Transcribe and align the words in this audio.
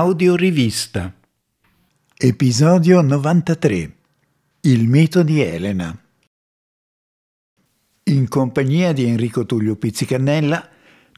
Audiorivista. 0.00 1.14
Episodio 2.16 3.02
93. 3.02 3.96
Il 4.62 4.88
mito 4.88 5.22
di 5.22 5.42
Elena. 5.42 5.94
In 8.04 8.26
compagnia 8.26 8.94
di 8.94 9.04
Enrico 9.04 9.44
Tullio 9.44 9.76
Pizzicannella 9.76 10.66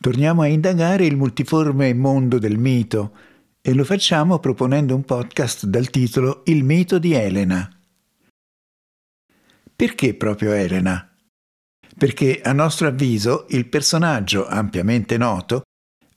torniamo 0.01 0.43
a 0.43 0.49
indagare 0.49 1.07
il 1.07 1.17
multiforme 1.17 1.95
mondo 1.95 2.41
del 2.41 2.59
mito 2.59 3.17
e 3.61 3.73
lo 3.73 3.85
facciamo 3.85 4.41
proponendo 4.41 4.97
un 4.97 5.05
podcast 5.05 5.67
dal 5.67 5.89
titolo 5.89 6.43
Il 6.47 6.65
mito 6.65 6.99
di 6.99 7.13
Elena. 7.13 7.71
Perché 9.77 10.15
proprio 10.15 10.55
Elena? 10.55 11.09
Perché 11.97 12.41
a 12.41 12.53
nostro 12.53 12.89
avviso 12.89 13.47
il 13.51 13.69
personaggio 13.69 14.45
ampiamente 14.45 15.17
noto 15.17 15.63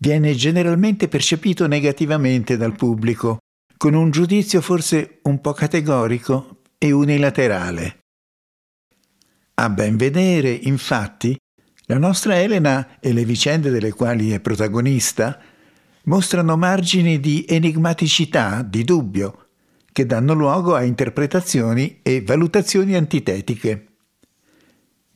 viene 0.06 0.36
generalmente 0.36 1.08
percepito 1.08 1.66
negativamente 1.66 2.58
dal 2.58 2.76
pubblico, 2.76 3.40
con 3.76 3.96
un 3.96 4.12
giudizio 4.12 4.62
forse 4.62 5.18
un 5.24 5.42
po' 5.42 5.54
categorico 5.54 6.62
e 6.78 6.92
unilaterale. 6.92 8.02
A 9.56 9.70
ben 9.72 9.98
vedere, 9.98 10.52
infatti, 10.52 11.36
la 11.88 11.98
nostra 11.98 12.40
Elena 12.40 13.00
e 13.00 13.14
le 13.14 13.26
vicende 13.26 13.72
delle 13.72 13.94
quali 13.94 14.30
è 14.30 14.40
protagonista 14.40 15.42
mostrano 16.04 16.56
margini 16.56 17.20
di 17.20 17.44
enigmaticità, 17.50 18.62
di 18.62 18.84
dubbio, 18.84 19.48
che 19.92 20.06
danno 20.06 20.34
luogo 20.34 20.76
a 20.76 20.84
interpretazioni 20.84 22.02
e 22.04 22.22
valutazioni 22.22 22.94
antitetiche. 22.94 23.88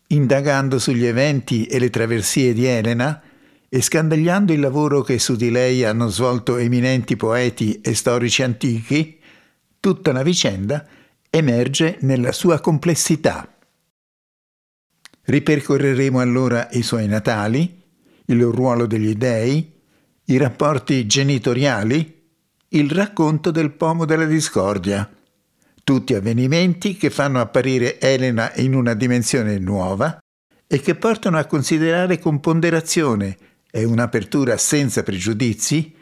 Indagando 0.08 0.80
sugli 0.80 1.06
eventi 1.06 1.68
e 1.68 1.78
le 1.78 1.92
traversie 1.92 2.54
di 2.54 2.66
Elena, 2.66 3.22
e 3.70 3.82
scandagliando 3.82 4.52
il 4.52 4.60
lavoro 4.60 5.04
che 5.04 5.20
su 5.20 5.36
di 5.36 5.52
lei 5.52 5.86
hanno 5.86 6.08
svolto 6.08 6.58
eminenti 6.58 7.16
poeti 7.16 7.80
e 7.82 7.94
storici 7.94 8.42
antichi, 8.42 9.20
tutta 9.80 10.12
la 10.12 10.24
vicenda 10.24 10.86
emerge 11.30 11.98
nella 12.02 12.32
sua 12.32 12.60
complessità. 12.60 13.48
Ripercorreremo 15.22 16.20
allora 16.20 16.68
i 16.72 16.82
suoi 16.82 17.08
natali, 17.08 17.80
il 18.26 18.44
ruolo 18.44 18.88
degli 18.88 19.14
dei, 19.14 19.72
i 20.26 20.38
rapporti 20.38 21.06
genitoriali, 21.06 22.18
il 22.70 22.90
racconto 22.90 23.52
del 23.52 23.72
pomo 23.72 24.06
della 24.06 24.26
discordia, 24.26 25.08
tutti 25.84 26.16
avvenimenti 26.16 26.98
che 26.98 27.12
fanno 27.12 27.40
apparire 27.40 28.00
Elena 28.00 28.52
in 28.56 28.74
una 28.74 28.96
dimensione 28.96 29.60
nuova 29.60 30.18
e 30.68 30.80
che 30.82 30.96
portano 30.96 31.38
a 31.38 31.46
considerare 31.46 32.20
con 32.20 32.40
ponderazione 32.40 33.38
è 33.72 33.84
un'apertura 33.84 34.58
senza 34.58 35.04
pregiudizi, 35.04 35.96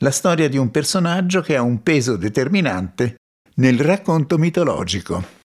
la 0.00 0.10
storia 0.10 0.48
di 0.48 0.58
un 0.58 0.70
personaggio 0.70 1.40
che 1.40 1.56
ha 1.56 1.62
un 1.62 1.82
peso 1.82 2.16
determinante 2.16 3.16
nel 3.54 3.80
racconto 3.80 4.36
mitologico. 4.36 5.44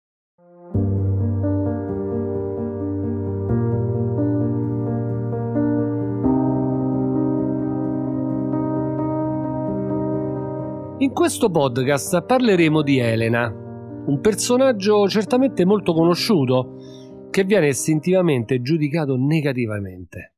In 10.97 11.11
questo 11.11 11.49
podcast 11.49 12.25
parleremo 12.25 12.81
di 12.81 12.97
Elena, 12.97 13.47
un 13.47 14.19
personaggio 14.21 15.07
certamente 15.07 15.65
molto 15.65 15.93
conosciuto 15.93 17.29
che 17.29 17.43
viene 17.43 17.69
istintivamente 17.69 18.61
giudicato 18.61 19.15
negativamente 19.17 20.32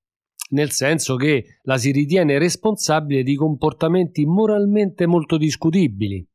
nel 0.56 0.72
senso 0.72 1.18
che 1.18 1.60
la 1.64 1.78
si 1.78 1.92
ritiene 1.92 2.40
responsabile 2.40 3.24
di 3.24 3.36
comportamenti 3.36 4.26
moralmente 4.26 5.06
molto 5.06 5.38
discutibili. 5.38 6.26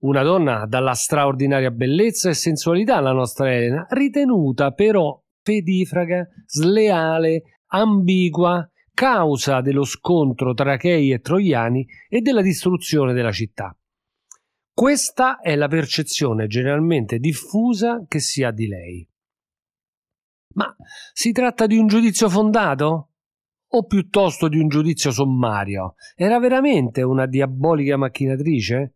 Una 0.00 0.22
donna 0.22 0.64
dalla 0.66 0.94
straordinaria 0.94 1.70
bellezza 1.70 2.30
e 2.30 2.34
sensualità, 2.34 2.98
la 3.00 3.12
nostra 3.12 3.52
Elena, 3.54 3.86
ritenuta 3.90 4.72
però 4.72 5.22
pedifraga, 5.42 6.26
sleale, 6.46 7.60
ambigua, 7.66 8.66
causa 8.94 9.60
dello 9.60 9.84
scontro 9.84 10.54
tra 10.54 10.72
Achei 10.72 11.12
e 11.12 11.20
Troiani 11.20 11.86
e 12.08 12.22
della 12.22 12.42
distruzione 12.42 13.12
della 13.12 13.32
città. 13.32 13.76
Questa 14.72 15.40
è 15.40 15.54
la 15.56 15.68
percezione 15.68 16.46
generalmente 16.46 17.18
diffusa 17.18 18.02
che 18.08 18.20
si 18.20 18.42
ha 18.42 18.50
di 18.50 18.66
lei. 18.66 19.06
Ma 20.54 20.74
si 21.12 21.32
tratta 21.32 21.66
di 21.66 21.76
un 21.76 21.86
giudizio 21.86 22.28
fondato? 22.28 23.09
O 23.72 23.84
piuttosto 23.84 24.48
di 24.48 24.58
un 24.58 24.68
giudizio 24.68 25.12
sommario? 25.12 25.94
Era 26.16 26.40
veramente 26.40 27.02
una 27.02 27.26
diabolica 27.26 27.96
macchinatrice? 27.96 28.94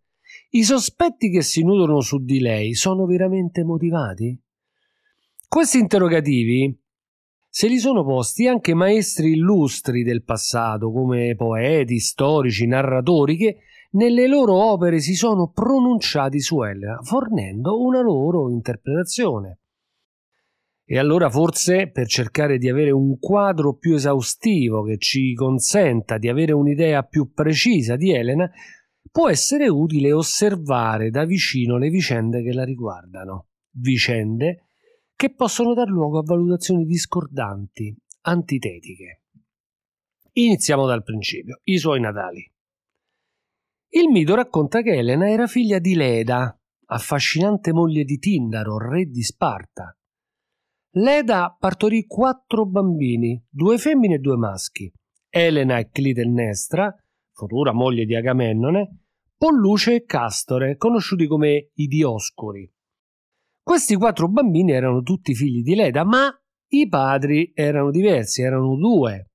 I 0.51 0.65
sospetti 0.65 1.31
che 1.31 1.43
si 1.43 1.63
nutrono 1.63 2.01
su 2.01 2.19
di 2.25 2.41
lei 2.41 2.75
sono 2.75 3.07
veramente 3.07 3.63
motivati? 3.63 4.37
Questi 5.47 5.79
interrogativi 5.79 6.77
se 7.49 7.69
li 7.69 7.79
sono 7.79 8.03
posti 8.03 8.49
anche 8.49 8.75
maestri 8.75 9.35
illustri 9.35 10.03
del 10.03 10.25
passato, 10.25 10.91
come 10.91 11.37
poeti, 11.37 12.01
storici, 12.01 12.67
narratori, 12.67 13.37
che 13.37 13.59
nelle 13.91 14.27
loro 14.27 14.55
opere 14.55 14.99
si 14.99 15.15
sono 15.15 15.53
pronunciati 15.53 16.41
su 16.41 16.65
Elena, 16.65 16.99
fornendo 17.01 17.81
una 17.81 18.01
loro 18.01 18.51
interpretazione. 18.51 19.61
E 20.87 20.99
allora 20.99 21.31
forse 21.31 21.89
per 21.91 22.07
cercare 22.07 22.59
di 22.59 22.69
avere 22.69 22.91
un 22.91 23.19
quadro 23.19 23.75
più 23.75 23.95
esaustivo 23.95 24.83
che 24.83 24.99
ci 24.99 25.33
consenta 25.33 26.19
di 26.19 26.29
avere 26.29 26.53
un'idea 26.53 27.03
più 27.05 27.33
precisa 27.33 27.97
di 27.97 28.13
Elena, 28.13 28.51
può 29.11 29.31
essere 29.31 29.67
utile 29.69 30.13
osservare 30.13 31.09
da 31.09 31.25
vicino 31.25 31.79
le 31.79 31.89
vicende 31.89 32.43
che 32.43 32.53
la 32.53 32.65
riguardano. 32.65 33.49
Vicende 33.77 34.67
che 35.17 35.33
possono 35.33 35.73
dar 35.73 35.89
luogo 35.89 36.19
a 36.19 36.23
valutazioni 36.23 36.85
discordanti, 36.85 37.97
antitetiche. 38.23 39.23
Iniziamo 40.33 40.85
dal 40.85 41.03
principio, 41.03 41.61
i 41.65 41.79
suoi 41.79 42.01
natali. 42.01 42.47
Il 43.89 44.09
mito 44.09 44.35
racconta 44.35 44.83
che 44.83 44.97
Elena 44.97 45.31
era 45.31 45.47
figlia 45.47 45.79
di 45.79 45.95
Leda, 45.95 46.61
affascinante 46.87 47.73
moglie 47.73 48.05
di 48.05 48.19
Tindaro, 48.19 48.77
re 48.77 49.07
di 49.07 49.23
Sparta 49.23 49.97
Leda 50.97 51.57
partorì 51.59 52.07
quattro 52.07 52.67
bambini, 52.67 53.45
due 53.51 53.79
femmine 53.79 54.15
e 54.15 54.19
due 54.19 54.37
maschi. 54.37 54.93
Elena 55.29 55.79
e 55.79 55.89
Clitennestra, 55.91 56.95
futura 57.33 57.73
moglie 57.73 58.05
di 58.05 58.15
Agamennone, 58.15 58.99
Polluce 59.37 59.97
e 59.97 60.05
Castore, 60.05 60.77
conosciuti 60.77 61.27
come 61.27 61.71
i 61.75 61.89
Dioscuri. 61.89 62.73
Questi 63.61 63.97
quattro 63.97 64.29
bambini 64.29 64.71
erano 64.71 65.03
tutti 65.03 65.35
figli 65.35 65.63
di 65.63 65.75
Leda, 65.75 66.05
ma 66.05 66.33
i 66.69 66.89
padri 66.89 67.51
erano 67.57 67.91
diversi, 67.91 68.43
erano 68.43 68.77
due. 68.77 69.31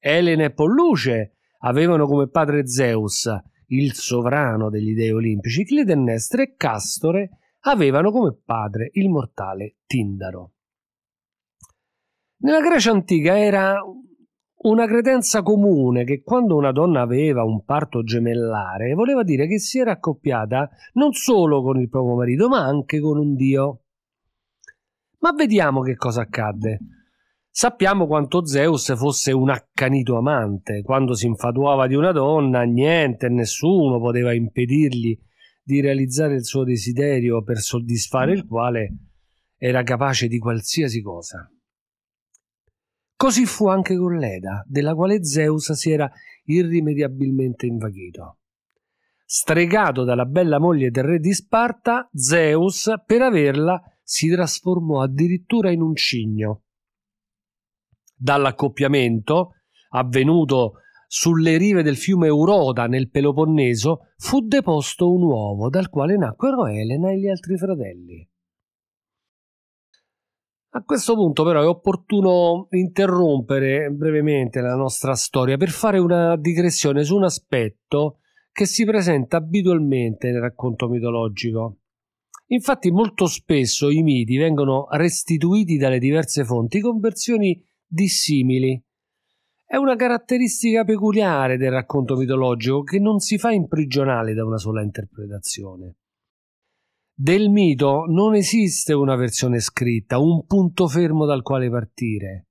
Elena 0.00 0.44
e 0.44 0.52
Polluce 0.52 1.36
avevano 1.58 2.06
come 2.06 2.30
padre 2.30 2.66
Zeus, 2.66 3.30
il 3.66 3.92
sovrano 3.92 4.70
degli 4.70 4.94
dei 4.94 5.10
olimpici, 5.10 5.66
Clitennestra 5.66 6.42
e 6.42 6.54
Castore 6.56 7.56
avevano 7.64 8.10
come 8.10 8.34
padre 8.34 8.88
il 8.94 9.10
mortale 9.10 9.76
Tindaro. 9.84 10.52
Nella 12.38 12.60
Grecia 12.60 12.90
antica 12.90 13.38
era 13.38 13.80
una 14.58 14.86
credenza 14.86 15.42
comune 15.42 16.04
che 16.04 16.22
quando 16.22 16.56
una 16.56 16.70
donna 16.70 17.00
aveva 17.00 17.44
un 17.44 17.64
parto 17.64 18.02
gemellare 18.02 18.94
voleva 18.94 19.22
dire 19.22 19.46
che 19.46 19.58
si 19.58 19.78
era 19.78 19.92
accoppiata 19.92 20.68
non 20.94 21.12
solo 21.12 21.62
con 21.62 21.80
il 21.80 21.88
proprio 21.88 22.16
marito 22.16 22.48
ma 22.48 22.64
anche 22.64 23.00
con 23.00 23.16
un 23.16 23.34
dio. 23.34 23.80
Ma 25.20 25.32
vediamo 25.32 25.80
che 25.80 25.96
cosa 25.96 26.22
accadde. 26.22 26.78
Sappiamo 27.48 28.06
quanto 28.06 28.44
Zeus 28.44 28.94
fosse 28.96 29.32
un 29.32 29.48
accanito 29.48 30.18
amante. 30.18 30.82
Quando 30.82 31.14
si 31.14 31.24
infatuava 31.26 31.86
di 31.86 31.94
una 31.94 32.12
donna, 32.12 32.62
niente 32.64 33.30
nessuno 33.30 33.98
poteva 33.98 34.34
impedirgli 34.34 35.18
di 35.62 35.80
realizzare 35.80 36.34
il 36.34 36.44
suo 36.44 36.64
desiderio 36.64 37.42
per 37.42 37.56
soddisfare 37.58 38.32
il 38.32 38.46
quale 38.46 38.94
era 39.56 39.82
capace 39.82 40.28
di 40.28 40.38
qualsiasi 40.38 41.00
cosa. 41.00 41.50
Così 43.16 43.46
fu 43.46 43.66
anche 43.68 43.96
con 43.96 44.18
Leda, 44.18 44.62
della 44.68 44.94
quale 44.94 45.24
Zeus 45.24 45.72
si 45.72 45.90
era 45.90 46.10
irrimediabilmente 46.44 47.64
invaghito. 47.64 48.40
Stregato 49.24 50.04
dalla 50.04 50.26
bella 50.26 50.58
moglie 50.58 50.90
del 50.90 51.04
re 51.04 51.18
di 51.18 51.32
Sparta, 51.32 52.08
Zeus, 52.12 52.92
per 53.06 53.22
averla, 53.22 53.80
si 54.02 54.28
trasformò 54.28 55.00
addirittura 55.00 55.70
in 55.70 55.80
un 55.80 55.96
cigno. 55.96 56.64
Dall'accoppiamento, 58.14 59.52
avvenuto 59.90 60.74
sulle 61.08 61.56
rive 61.56 61.82
del 61.82 61.96
fiume 61.96 62.26
Euroda 62.26 62.86
nel 62.86 63.08
Peloponneso, 63.08 64.12
fu 64.18 64.40
deposto 64.40 65.10
un 65.10 65.22
uovo 65.22 65.70
dal 65.70 65.88
quale 65.88 66.16
nacquero 66.18 66.66
Elena 66.66 67.10
e 67.10 67.18
gli 67.18 67.28
altri 67.28 67.56
fratelli. 67.56 68.28
A 70.76 70.82
questo 70.82 71.14
punto 71.14 71.42
però 71.42 71.62
è 71.62 71.66
opportuno 71.66 72.66
interrompere 72.72 73.88
brevemente 73.88 74.60
la 74.60 74.74
nostra 74.74 75.14
storia 75.14 75.56
per 75.56 75.70
fare 75.70 75.98
una 75.98 76.36
digressione 76.36 77.02
su 77.02 77.16
un 77.16 77.24
aspetto 77.24 78.18
che 78.52 78.66
si 78.66 78.84
presenta 78.84 79.38
abitualmente 79.38 80.30
nel 80.30 80.42
racconto 80.42 80.86
mitologico. 80.90 81.78
Infatti 82.48 82.90
molto 82.90 83.24
spesso 83.24 83.88
i 83.88 84.02
miti 84.02 84.36
vengono 84.36 84.86
restituiti 84.90 85.78
dalle 85.78 85.98
diverse 85.98 86.44
fonti 86.44 86.80
con 86.80 87.00
versioni 87.00 87.58
dissimili. 87.86 88.78
È 89.64 89.76
una 89.76 89.96
caratteristica 89.96 90.84
peculiare 90.84 91.56
del 91.56 91.70
racconto 91.70 92.16
mitologico 92.16 92.82
che 92.82 92.98
non 92.98 93.20
si 93.20 93.38
fa 93.38 93.50
imprigionare 93.50 94.34
da 94.34 94.44
una 94.44 94.58
sola 94.58 94.82
interpretazione. 94.82 95.94
Del 97.18 97.48
mito 97.48 98.04
non 98.06 98.34
esiste 98.34 98.92
una 98.92 99.16
versione 99.16 99.58
scritta, 99.58 100.18
un 100.18 100.44
punto 100.44 100.86
fermo 100.86 101.24
dal 101.24 101.40
quale 101.40 101.70
partire. 101.70 102.48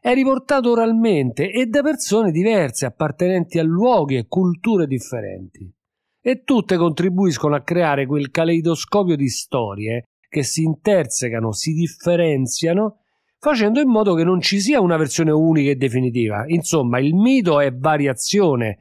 È 0.00 0.14
riportato 0.14 0.70
oralmente 0.70 1.50
e 1.50 1.66
da 1.66 1.82
persone 1.82 2.30
diverse 2.30 2.86
appartenenti 2.86 3.58
a 3.58 3.62
luoghi 3.62 4.16
e 4.16 4.26
culture 4.26 4.86
differenti 4.86 5.70
e 6.18 6.44
tutte 6.44 6.78
contribuiscono 6.78 7.56
a 7.56 7.60
creare 7.60 8.06
quel 8.06 8.30
caleidoscopio 8.30 9.16
di 9.16 9.28
storie 9.28 10.04
che 10.30 10.42
si 10.42 10.62
intersecano, 10.62 11.52
si 11.52 11.74
differenziano, 11.74 13.00
facendo 13.38 13.80
in 13.80 13.90
modo 13.90 14.14
che 14.14 14.24
non 14.24 14.40
ci 14.40 14.60
sia 14.60 14.80
una 14.80 14.96
versione 14.96 15.30
unica 15.30 15.72
e 15.72 15.76
definitiva. 15.76 16.44
Insomma, 16.46 17.00
il 17.00 17.14
mito 17.14 17.60
è 17.60 17.70
variazione, 17.70 18.78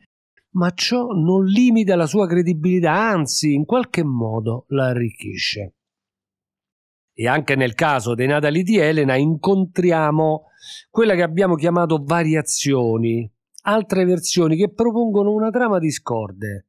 ma 0.55 0.71
ciò 0.71 1.07
non 1.07 1.45
limita 1.45 1.95
la 1.95 2.05
sua 2.05 2.27
credibilità, 2.27 2.91
anzi, 2.91 3.53
in 3.53 3.65
qualche 3.65 4.03
modo 4.03 4.65
la 4.69 4.87
arricchisce. 4.87 5.75
E 7.13 7.27
anche 7.27 7.55
nel 7.55 7.75
caso 7.75 8.13
dei 8.13 8.27
Natali 8.27 8.63
di 8.63 8.77
Elena 8.77 9.15
incontriamo 9.15 10.47
quella 10.89 11.15
che 11.15 11.23
abbiamo 11.23 11.55
chiamato 11.55 12.03
variazioni, 12.03 13.31
altre 13.63 14.03
versioni 14.03 14.57
che 14.57 14.73
propongono 14.73 15.31
una 15.31 15.49
trama 15.49 15.79
discorde, 15.79 16.67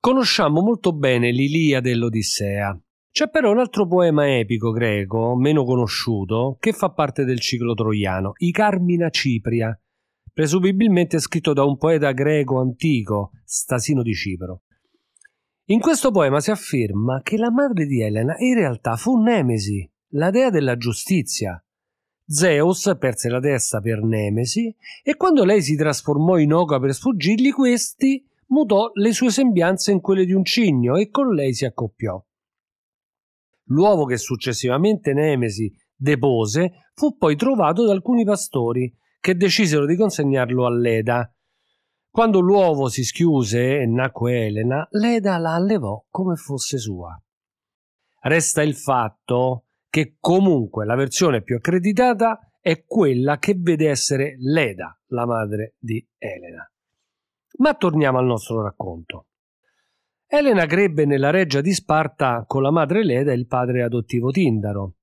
Conosciamo 0.00 0.62
molto 0.62 0.92
bene 0.92 1.32
l'Iliade 1.32 1.90
e 1.90 1.94
l'Odissea. 1.96 2.80
C'è 3.10 3.28
però 3.28 3.50
un 3.50 3.58
altro 3.58 3.88
poema 3.88 4.38
epico 4.38 4.70
greco, 4.70 5.34
meno 5.36 5.64
conosciuto, 5.64 6.56
che 6.60 6.72
fa 6.72 6.90
parte 6.90 7.24
del 7.24 7.40
ciclo 7.40 7.74
troiano, 7.74 8.32
I 8.36 8.52
Carmina 8.52 9.10
Cipria, 9.10 9.76
presumibilmente 10.38 11.18
scritto 11.18 11.52
da 11.52 11.64
un 11.64 11.76
poeta 11.76 12.12
greco 12.12 12.60
antico, 12.60 13.32
Stasino 13.42 14.02
di 14.02 14.14
Cipro. 14.14 14.62
In 15.70 15.80
questo 15.80 16.12
poema 16.12 16.38
si 16.38 16.52
afferma 16.52 17.22
che 17.22 17.36
la 17.36 17.50
madre 17.50 17.86
di 17.86 18.00
Elena 18.02 18.36
in 18.38 18.54
realtà 18.54 18.94
fu 18.94 19.20
Nemesi, 19.20 19.90
la 20.10 20.30
dea 20.30 20.50
della 20.50 20.76
giustizia. 20.76 21.60
Zeus 22.24 22.94
perse 23.00 23.28
la 23.28 23.40
testa 23.40 23.80
per 23.80 24.04
Nemesi 24.04 24.72
e 25.02 25.16
quando 25.16 25.42
lei 25.42 25.60
si 25.60 25.74
trasformò 25.74 26.38
in 26.38 26.52
oca 26.52 26.78
per 26.78 26.94
sfuggirgli, 26.94 27.50
questi 27.50 28.24
mutò 28.50 28.92
le 28.94 29.12
sue 29.12 29.32
sembianze 29.32 29.90
in 29.90 30.00
quelle 30.00 30.24
di 30.24 30.34
un 30.34 30.44
cigno 30.44 30.94
e 30.94 31.10
con 31.10 31.34
lei 31.34 31.52
si 31.52 31.64
accoppiò. 31.64 32.24
L'uovo 33.70 34.04
che 34.04 34.16
successivamente 34.16 35.12
Nemesi 35.12 35.68
depose 35.96 36.90
fu 36.94 37.16
poi 37.16 37.34
trovato 37.34 37.84
da 37.84 37.90
alcuni 37.90 38.24
pastori 38.24 38.94
che 39.20 39.34
decisero 39.34 39.86
di 39.86 39.96
consegnarlo 39.96 40.66
a 40.66 40.70
Leda. 40.70 41.32
Quando 42.10 42.40
l'uovo 42.40 42.88
si 42.88 43.04
schiuse 43.04 43.80
e 43.80 43.86
nacque 43.86 44.46
Elena, 44.46 44.86
Leda 44.90 45.38
la 45.38 45.54
allevò 45.54 46.04
come 46.10 46.36
fosse 46.36 46.78
sua. 46.78 47.20
Resta 48.20 48.62
il 48.62 48.74
fatto 48.74 49.66
che 49.88 50.16
comunque 50.18 50.84
la 50.84 50.96
versione 50.96 51.42
più 51.42 51.56
accreditata 51.56 52.40
è 52.60 52.84
quella 52.84 53.38
che 53.38 53.54
vede 53.56 53.88
essere 53.88 54.34
Leda, 54.38 55.00
la 55.08 55.26
madre 55.26 55.76
di 55.78 56.06
Elena. 56.18 56.70
Ma 57.58 57.74
torniamo 57.74 58.18
al 58.18 58.26
nostro 58.26 58.62
racconto. 58.62 59.28
Elena 60.26 60.66
crebbe 60.66 61.06
nella 61.06 61.30
reggia 61.30 61.62
di 61.62 61.72
Sparta 61.72 62.44
con 62.46 62.62
la 62.62 62.70
madre 62.70 63.02
Leda 63.02 63.32
e 63.32 63.36
il 63.36 63.46
padre 63.46 63.82
adottivo 63.82 64.30
Tindaro. 64.30 64.97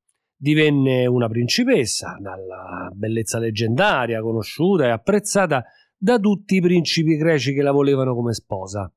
Divenne 0.45 1.07
una 1.07 1.27
principessa, 1.27 2.19
dalla 2.19 2.91
bellezza 2.93 3.39
leggendaria, 3.39 4.21
conosciuta 4.21 4.85
e 4.85 4.89
apprezzata 4.89 5.63
da 5.97 6.19
tutti 6.19 6.57
i 6.57 6.61
principi 6.61 7.15
greci 7.15 7.51
che 7.51 7.63
la 7.63 7.71
volevano 7.71 8.13
come 8.13 8.31
sposa. 8.31 8.93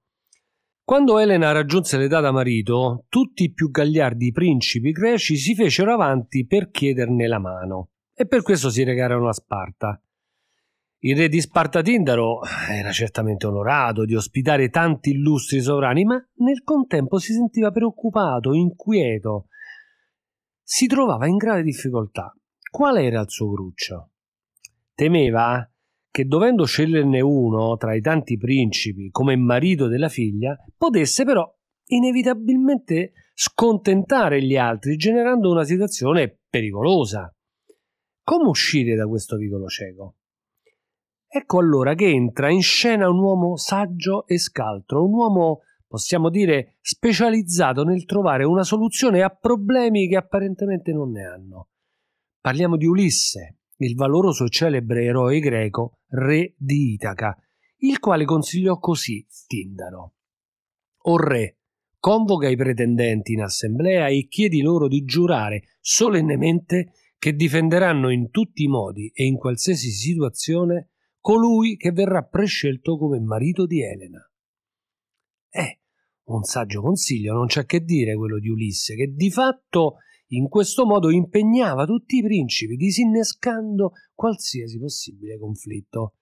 Quando 0.85 1.19
Elena 1.19 1.51
raggiunse 1.53 1.97
l'età 1.97 2.21
da 2.21 2.33
marito, 2.33 3.07
tutti 3.09 3.45
i 3.45 3.53
più 3.55 3.71
gagliardi 3.71 4.31
principi 4.31 4.91
greci 4.91 5.37
si 5.37 5.55
fecero 5.55 5.95
avanti 5.95 6.47
per 6.47 6.69
chiederne 6.69 7.27
la 7.27 7.39
mano 7.39 7.93
e 8.13 8.27
per 8.27 8.43
questo 8.43 8.69
si 8.69 8.85
recarono 8.85 9.29
a 9.29 9.33
Sparta. 9.33 9.99
Il 10.99 11.17
re 11.17 11.31
di 11.31 11.41
Sparta 11.41 11.81
Tindaro 11.81 12.41
era 12.69 12.93
certamente 12.93 13.47
onorato 13.47 14.05
di 14.05 14.15
ospitare 14.15 14.69
tanti 14.69 15.13
illustri 15.13 15.63
sovrani, 15.63 16.05
ma 16.05 16.23
nel 16.41 16.63
contempo 16.63 17.17
si 17.17 17.33
sentiva 17.33 17.71
preoccupato, 17.71 18.53
inquieto. 18.53 19.47
Si 20.71 20.87
trovava 20.87 21.27
in 21.27 21.39
grave 21.39 21.63
difficoltà. 21.63 22.31
Qual 22.71 22.99
era 22.99 23.23
il 23.23 23.31
suo 23.31 23.51
cruccio? 23.55 24.11
Temeva 24.93 25.67
che 26.11 26.27
dovendo 26.27 26.67
sceglierne 26.67 27.23
uno 27.23 27.75
tra 27.79 27.95
i 27.95 28.03
tanti 28.03 28.37
principi 28.37 29.09
come 29.09 29.35
marito 29.35 29.89
della 29.89 30.11
figlia, 30.11 30.55
potesse 30.77 31.25
però 31.25 31.51
inevitabilmente 31.87 33.13
scontentare 33.33 34.43
gli 34.43 34.59
altri, 34.59 34.97
generando 34.97 35.51
una 35.51 35.65
situazione 35.65 36.41
pericolosa. 36.51 37.35
Come 38.23 38.49
uscire 38.49 38.95
da 38.95 39.07
questo 39.07 39.39
vicolo 39.39 39.69
cieco? 39.69 40.17
Ecco 41.27 41.61
allora 41.61 41.95
che 41.95 42.11
entra 42.11 42.51
in 42.51 42.61
scena 42.61 43.09
un 43.09 43.21
uomo 43.21 43.57
saggio 43.57 44.27
e 44.27 44.39
scaltro, 44.39 45.03
un 45.03 45.15
uomo, 45.15 45.61
possiamo 45.89 46.29
dire, 46.31 46.77
specializzato 46.81 47.83
nel 47.83 48.05
trovare 48.05 48.45
una 48.45 48.63
soluzione 48.63 49.23
a 49.23 49.31
problemi 49.31 50.07
che 50.07 50.17
apparentemente 50.17 50.93
non 50.93 51.11
ne 51.11 51.25
hanno. 51.25 51.69
Parliamo 52.41 52.77
di 52.77 52.87
Ulisse, 52.87 53.59
il 53.79 53.95
valoroso 53.95 54.45
e 54.45 54.51
celebre 54.51 55.05
eroe 55.05 55.41
greco, 55.41 56.01
re 56.11 56.55
di 56.57 56.93
Itaca, 56.93 57.37
il 57.79 57.99
quale 57.99 58.25
consigliò 58.25 58.79
così 58.79 59.27
Tindaro. 59.47 60.15
O 61.03 61.17
re, 61.17 61.59
convoca 61.99 62.49
i 62.49 62.57
pretendenti 62.57 63.33
in 63.33 63.43
assemblea 63.43 64.09
e 64.09 64.27
chiedi 64.29 64.61
loro 64.61 64.89
di 64.89 65.05
giurare 65.05 65.77
solennemente 65.81 66.93
che 67.19 67.35
difenderanno 67.35 68.11
in 68.11 68.31
tutti 68.31 68.63
i 68.65 68.69
modi 68.69 69.11
e 69.13 69.25
in 69.25 69.37
qualsiasi 69.37 69.91
situazione 69.91 70.91
colui 71.21 71.77
che 71.77 71.91
verrà 71.91 72.23
prescelto 72.23 72.97
come 72.97 73.19
marito 73.21 73.67
di 73.67 73.83
Elena. 73.83 74.23
Eh, 75.51 75.81
un 76.29 76.43
saggio 76.43 76.81
consiglio, 76.81 77.33
non 77.33 77.47
c'è 77.47 77.65
che 77.65 77.81
dire 77.81 78.17
quello 78.17 78.39
di 78.39 78.49
Ulisse, 78.49 78.95
che 78.95 79.13
di 79.15 79.31
fatto 79.31 79.97
in 80.29 80.49
questo 80.49 80.85
modo 80.85 81.11
impegnava 81.11 81.85
tutti 81.85 82.17
i 82.17 82.23
principi, 82.23 82.77
disinnescando 82.77 83.93
qualsiasi 84.15 84.79
possibile 84.79 85.39
conflitto. 85.39 86.15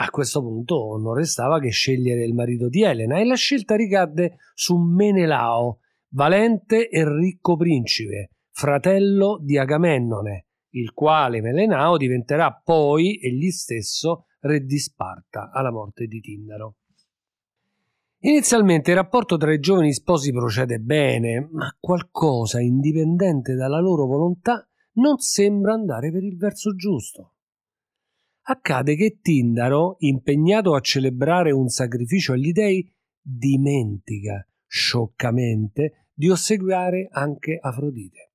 A 0.00 0.10
questo 0.10 0.40
punto 0.40 0.96
non 0.96 1.14
restava 1.14 1.58
che 1.58 1.70
scegliere 1.70 2.24
il 2.24 2.34
marito 2.34 2.68
di 2.68 2.82
Elena 2.82 3.18
e 3.18 3.24
la 3.24 3.34
scelta 3.34 3.74
ricadde 3.76 4.36
su 4.54 4.76
Menelao, 4.76 5.80
valente 6.10 6.88
e 6.88 7.04
ricco 7.04 7.56
principe, 7.56 8.30
fratello 8.50 9.38
di 9.42 9.58
Agamennone, 9.58 10.46
il 10.70 10.92
quale 10.92 11.40
Melenao 11.40 11.96
diventerà 11.96 12.60
poi 12.64 13.18
egli 13.20 13.50
stesso 13.50 14.26
re 14.40 14.64
di 14.64 14.78
Sparta 14.78 15.50
alla 15.52 15.72
morte 15.72 16.06
di 16.06 16.20
Tindaro. 16.20 16.77
Inizialmente 18.20 18.90
il 18.90 18.96
rapporto 18.96 19.36
tra 19.36 19.52
i 19.52 19.60
giovani 19.60 19.92
sposi 19.92 20.32
procede 20.32 20.78
bene, 20.78 21.48
ma 21.52 21.74
qualcosa 21.78 22.60
indipendente 22.60 23.54
dalla 23.54 23.80
loro 23.80 24.06
volontà 24.06 24.68
non 24.94 25.18
sembra 25.18 25.74
andare 25.74 26.10
per 26.10 26.24
il 26.24 26.36
verso 26.36 26.74
giusto. 26.74 27.34
Accade 28.42 28.96
che 28.96 29.18
Tindaro, 29.20 29.96
impegnato 29.98 30.74
a 30.74 30.80
celebrare 30.80 31.52
un 31.52 31.68
sacrificio 31.68 32.32
agli 32.32 32.52
dei, 32.52 32.90
dimentica 33.20 34.46
scioccamente 34.66 36.08
di 36.12 36.28
ossequiare 36.28 37.08
anche 37.10 37.58
Afrodite 37.60 38.28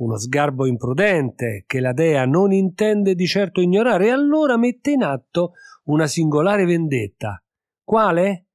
uno 0.00 0.16
sgarbo 0.16 0.66
imprudente 0.66 1.64
che 1.66 1.80
la 1.80 1.92
dea 1.92 2.24
non 2.24 2.52
intende 2.52 3.14
di 3.14 3.26
certo 3.26 3.60
ignorare 3.60 4.06
e 4.06 4.10
allora 4.10 4.56
mette 4.56 4.92
in 4.92 5.02
atto 5.02 5.52
una 5.84 6.06
singolare 6.06 6.64
vendetta. 6.64 7.42
Quale? 7.84 8.46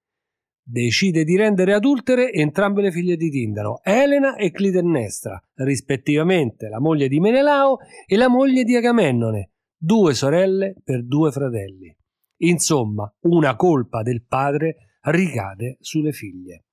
Decide 0.67 1.23
di 1.23 1.35
rendere 1.35 1.73
adultere 1.73 2.31
entrambe 2.33 2.81
le 2.81 2.91
figlie 2.91 3.17
di 3.17 3.29
Tindaro, 3.29 3.81
Elena 3.83 4.35
e 4.35 4.49
Clitennestra, 4.49 5.39
rispettivamente 5.57 6.69
la 6.69 6.79
moglie 6.79 7.07
di 7.07 7.19
Menelao 7.19 7.77
e 8.07 8.17
la 8.17 8.29
moglie 8.29 8.63
di 8.63 8.75
Agamennone, 8.75 9.51
due 9.77 10.15
sorelle 10.15 10.73
per 10.83 11.05
due 11.05 11.31
fratelli. 11.31 11.95
Insomma, 12.37 13.07
una 13.27 13.55
colpa 13.55 14.01
del 14.01 14.25
padre 14.25 14.97
ricade 15.01 15.77
sulle 15.81 16.11
figlie. 16.11 16.63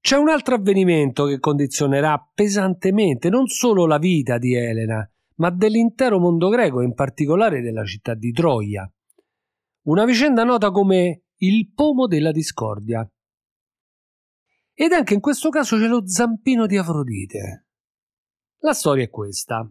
C'è 0.00 0.16
un 0.16 0.28
altro 0.28 0.54
avvenimento 0.54 1.26
che 1.26 1.40
condizionerà 1.40 2.30
pesantemente 2.32 3.28
non 3.28 3.48
solo 3.48 3.86
la 3.86 3.98
vita 3.98 4.38
di 4.38 4.54
Elena, 4.54 5.04
ma 5.38 5.50
dell'intero 5.50 6.20
mondo 6.20 6.48
greco 6.48 6.80
e 6.80 6.84
in 6.84 6.94
particolare 6.94 7.60
della 7.60 7.84
città 7.84 8.14
di 8.14 8.30
Troia. 8.30 8.88
una 9.86 10.04
vicenda 10.04 10.44
nota 10.44 10.70
come 10.70 11.21
il 11.44 11.72
pomo 11.72 12.06
della 12.06 12.30
discordia. 12.30 13.08
Ed 14.74 14.92
anche 14.92 15.14
in 15.14 15.20
questo 15.20 15.48
caso 15.48 15.76
c'è 15.76 15.86
lo 15.86 16.06
zampino 16.06 16.66
di 16.66 16.76
Afrodite. 16.76 17.66
La 18.58 18.72
storia 18.72 19.04
è 19.04 19.10
questa. 19.10 19.68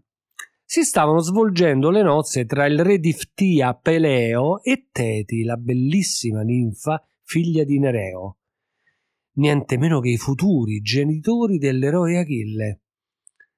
Si 0.65 0.83
stavano 0.83 1.19
svolgendo 1.19 1.89
le 1.89 2.01
nozze 2.01 2.45
tra 2.45 2.65
il 2.65 2.83
re 2.83 2.99
di 2.99 3.13
Ftia 3.13 3.73
Peleo 3.73 4.61
e 4.61 4.89
Teti, 4.91 5.43
la 5.43 5.55
bellissima 5.55 6.41
ninfa 6.41 7.01
figlia 7.23 7.63
di 7.63 7.79
Nereo, 7.79 8.37
niente 9.35 9.77
meno 9.77 10.01
che 10.01 10.09
i 10.09 10.17
futuri 10.17 10.81
genitori 10.81 11.57
dell'eroe 11.57 12.17
Achille. 12.17 12.81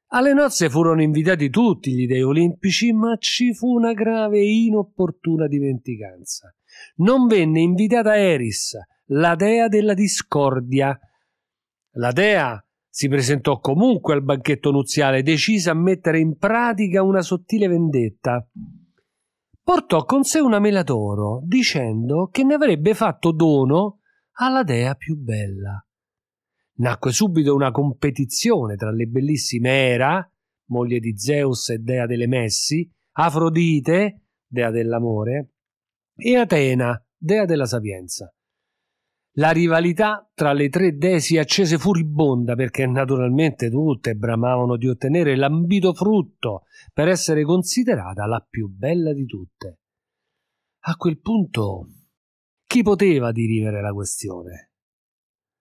Alle 0.10 0.34
nozze 0.34 0.70
furono 0.70 1.01
invitati 1.01 1.50
tutti 1.50 1.91
gli 1.91 2.05
dei 2.05 2.22
olimpici, 2.22 2.93
ma 2.93 3.17
ci 3.17 3.55
fu 3.55 3.74
una 3.74 3.93
grave 3.93 4.38
e 4.38 4.65
inopportuna 4.65 5.48
dimenticanza. 5.48 6.55
Non 6.96 7.27
venne 7.27 7.62
invitata 7.62 8.18
Eris, 8.18 8.77
la 9.08 9.36
dea 9.36 9.68
della 9.68 9.94
discordia. 9.94 10.98
La 11.96 12.12
dea 12.12 12.63
si 12.88 13.08
presentò 13.08 13.60
comunque 13.60 14.13
al 14.13 14.24
banchetto 14.24 14.72
nuziale, 14.72 15.24
decisa 15.24 15.72
a 15.72 15.75
mettere 15.75 16.20
in 16.20 16.38
pratica 16.38 17.01
una 17.01 17.22
sottile 17.22 17.68
vendetta. 17.68 18.48
Portò 19.63 20.03
con 20.06 20.24
sé 20.24 20.39
una 20.39 20.60
mela 20.60 20.84
d'oro, 20.84 21.42
dicendo 21.44 22.27
che 22.32 22.44
ne 22.44 22.53
avrebbe 22.53 22.94
fatto 22.94 23.32
dono 23.32 24.00
alla 24.34 24.63
dea 24.63 24.94
più 24.96 25.18
bella. 25.18 25.84
Nacque 26.75 27.12
subito 27.12 27.56
una 27.56 27.72
competizione 27.72 28.75
tra 28.75 28.92
le 28.92 29.06
bellissime 29.06 29.70
Era, 29.70 30.32
moglie 30.65 31.00
di 31.00 31.18
Zeus 31.18 31.70
e 31.70 31.77
dea 31.77 32.06
delle 32.06 32.27
messi, 32.27 32.89
Afrodite, 33.13 34.22
dea 34.46 34.72
dell'amore, 34.72 35.53
e 36.25 36.38
Atena, 36.38 36.98
dea 37.18 37.44
della 37.44 37.65
sapienza. 37.65 38.34
La 39.38 39.51
rivalità 39.51 40.30
tra 40.34 40.53
le 40.53 40.70
tre 40.70 40.96
dee 40.96 41.20
si 41.20 41.38
accese 41.38 41.77
furibonda 41.77 42.56
perché 42.56 42.86
naturalmente 42.86 43.70
tutte 43.70 44.15
bramavano 44.15 44.77
di 44.77 44.88
ottenere 44.88 45.36
l'ambito 45.36 45.94
frutto 45.94 46.63
per 46.94 47.10
essere 47.10 47.44
considerata 47.44 48.25
la 48.25 48.46
più 48.48 48.70
bella 48.70 49.12
di 49.12 49.25
tutte. 49.25 49.80
A 50.86 50.96
quel 50.96 51.20
punto 51.20 51.88
chi 52.65 52.84
poteva 52.84 53.34
dirimere 53.34 53.82
la 53.82 53.92
questione? 53.92 54.73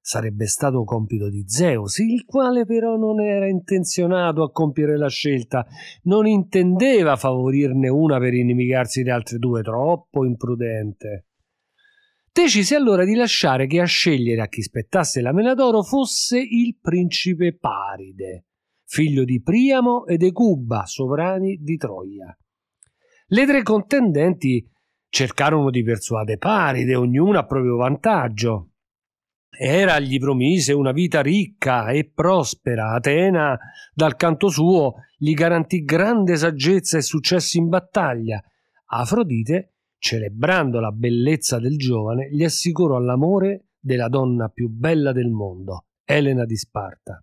Sarebbe 0.04 0.46
stato 0.48 0.82
compito 0.82 1.30
di 1.30 1.44
Zeus, 1.46 1.98
il 1.98 2.24
quale 2.24 2.66
però 2.66 2.96
non 2.96 3.20
era 3.20 3.46
intenzionato 3.46 4.42
a 4.42 4.50
compiere 4.50 4.98
la 4.98 5.08
scelta, 5.08 5.64
non 6.02 6.26
intendeva 6.26 7.14
favorirne 7.14 7.88
una 7.88 8.18
per 8.18 8.34
inimicarsi 8.34 9.04
le 9.04 9.12
altre 9.12 9.38
due, 9.38 9.62
troppo 9.62 10.24
imprudente. 10.24 11.28
Decise 12.32 12.74
allora 12.74 13.04
di 13.04 13.14
lasciare 13.14 13.68
che 13.68 13.80
a 13.80 13.84
scegliere 13.84 14.40
a 14.40 14.48
chi 14.48 14.62
spettasse 14.62 15.20
la 15.20 15.32
mela 15.32 15.54
d'oro 15.54 15.84
fosse 15.84 16.40
il 16.40 16.78
principe 16.80 17.56
Paride, 17.56 18.46
figlio 18.84 19.22
di 19.22 19.40
Priamo 19.40 20.04
ed 20.06 20.24
Ecuba, 20.24 20.84
sovrani 20.84 21.58
di 21.60 21.76
Troia. 21.76 22.36
Le 23.26 23.46
tre 23.46 23.62
contendenti 23.62 24.68
cercarono 25.08 25.70
di 25.70 25.84
persuadere 25.84 26.38
Paride, 26.38 26.96
ognuna 26.96 27.38
a 27.38 27.46
proprio 27.46 27.76
vantaggio, 27.76 28.71
era 29.54 29.98
gli 29.98 30.18
promise 30.18 30.72
una 30.72 30.92
vita 30.92 31.20
ricca 31.20 31.88
e 31.90 32.10
prospera. 32.12 32.92
Atena, 32.92 33.58
dal 33.92 34.16
canto 34.16 34.48
suo, 34.48 34.94
gli 35.18 35.34
garantì 35.34 35.84
grande 35.84 36.36
saggezza 36.36 36.96
e 36.96 37.02
successi 37.02 37.58
in 37.58 37.68
battaglia. 37.68 38.42
Afrodite, 38.86 39.74
celebrando 39.98 40.80
la 40.80 40.90
bellezza 40.90 41.58
del 41.58 41.76
giovane, 41.76 42.30
gli 42.30 42.44
assicurò 42.44 42.98
l'amore 42.98 43.66
della 43.78 44.08
donna 44.08 44.48
più 44.48 44.68
bella 44.68 45.12
del 45.12 45.28
mondo, 45.28 45.86
Elena 46.04 46.44
di 46.44 46.56
Sparta. 46.56 47.22